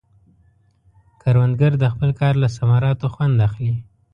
[1.21, 3.73] کروندګر د خپل کار له ثمراتو خوند اخلي